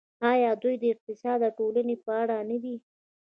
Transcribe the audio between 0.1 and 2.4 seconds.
آیا دوی د اقتصاد او ټولنې په اړه